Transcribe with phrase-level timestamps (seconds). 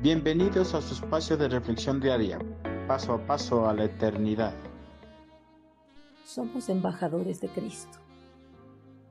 [0.00, 2.38] Bienvenidos a su espacio de reflexión diaria,
[2.86, 4.54] paso a paso a la eternidad.
[6.24, 7.98] Somos embajadores de Cristo.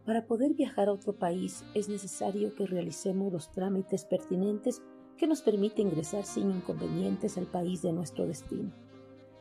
[0.05, 4.81] Para poder viajar a otro país es necesario que realicemos los trámites pertinentes
[5.17, 8.71] que nos permiten ingresar sin inconvenientes al país de nuestro destino.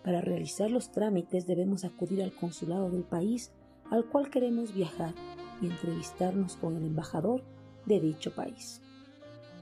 [0.03, 3.53] Para realizar los trámites debemos acudir al consulado del país
[3.93, 5.15] al cual queremos viajar
[5.63, 7.45] y entrevistarnos con el embajador
[7.85, 8.83] de dicho país.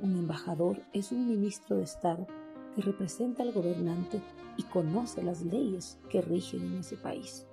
[0.01, 2.27] Un embajador es un ministro de Estado
[2.75, 4.21] que representa al gobernante
[4.57, 7.47] y conoce las leyes que rigen en ese país.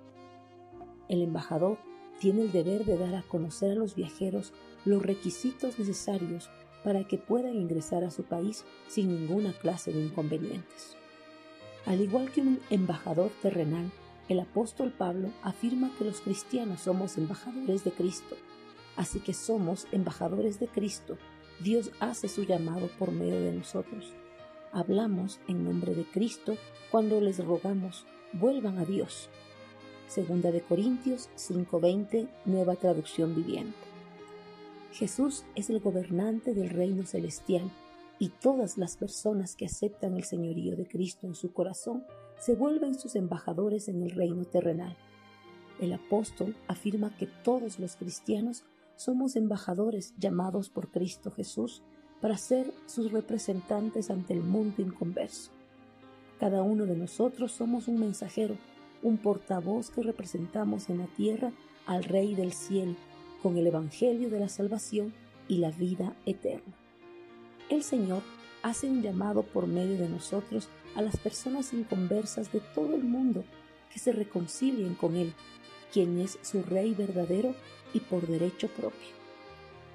[1.08, 1.78] El embajador
[2.20, 4.54] tiene el deber de dar a conocer a los viajeros
[4.86, 6.50] los requisitos necesarios
[6.84, 10.98] para que puedan ingresar a su país sin ninguna clase de inconvenientes.
[11.86, 13.92] Al igual que un embajador terrenal,
[14.30, 18.36] el apóstol Pablo afirma que los cristianos somos embajadores de Cristo,
[18.96, 21.18] así que somos embajadores de Cristo.
[21.64, 24.14] Dios hace su llamado por medio de nosotros.
[24.72, 26.58] Hablamos en nombre de Cristo
[26.90, 29.30] cuando les rogamos, vuelvan a Dios.
[30.08, 33.78] Segunda de Corintios 5:20, nueva traducción viviente.
[34.92, 37.72] Jesús es el gobernante del reino celestial
[38.18, 42.04] y todas las personas que aceptan el señorío de Cristo en su corazón
[42.40, 44.98] se vuelven sus embajadores en el reino terrenal.
[45.80, 48.64] El apóstol afirma que todos los cristianos
[49.02, 51.82] somos embajadores llamados por Cristo Jesús
[52.22, 55.52] para ser sus representantes ante el mundo inconverso.
[56.40, 58.58] Cada uno de nosotros somos un mensajero,
[59.02, 61.52] un portavoz que representamos en la tierra
[61.88, 62.96] al Rey del cielo
[63.42, 65.14] con el Evangelio de la salvación
[65.48, 66.76] y la vida eterna.
[67.70, 68.22] El Señor
[68.62, 73.44] hace un llamado por medio de nosotros a las personas inconversas de todo el mundo
[73.92, 75.34] que se reconcilien con Él,
[75.92, 77.56] quien es su Rey verdadero
[77.94, 79.22] y por derecho propio.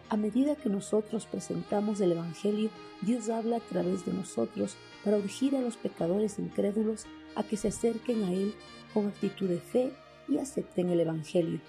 [0.08, 2.70] A medida que nosotros presentamos el Evangelio,
[3.02, 7.68] Dios habla a través de nosotros para urgir a los pecadores incrédulos a que se
[7.68, 8.54] acerquen a Él
[8.94, 9.92] con actitud de fe
[10.28, 11.60] y acepten el Evangelio,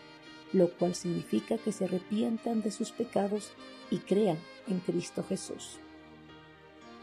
[0.53, 3.51] lo cual significa que se arrepientan de sus pecados
[3.89, 4.37] y crean
[4.67, 5.79] en Cristo Jesús.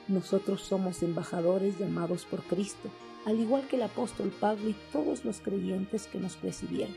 [0.09, 2.91] Nosotros somos embajadores llamados por Cristo,
[3.25, 6.95] al igual que el apóstol Pablo y todos los creyentes que nos presidieron.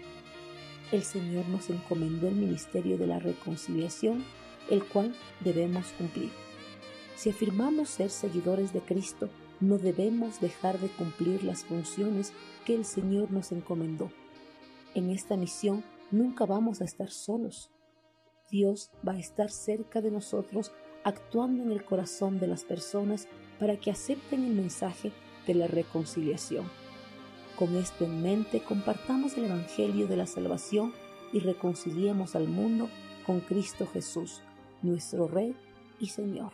[0.92, 4.26] El Señor nos encomendó el ministerio de la reconciliación,
[4.70, 6.32] el cual debemos cumplir.
[7.16, 9.30] Si afirmamos ser seguidores de Cristo,
[9.60, 12.34] no debemos dejar de cumplir las funciones
[12.66, 14.12] que el Señor nos encomendó.
[14.94, 17.72] En esta misión nunca vamos a estar solos.
[18.52, 20.72] Dios va a estar cerca de nosotros
[21.08, 23.30] actuando en el corazón de las personas
[23.62, 25.14] para que acepten el mensaje
[25.48, 26.70] de la reconciliación.
[27.58, 30.94] Con esto en mente, compartamos el Evangelio de la salvación
[31.32, 32.90] y reconciliemos al mundo
[33.26, 34.42] con Cristo Jesús,
[34.82, 35.56] nuestro Rey
[35.98, 36.52] y Señor.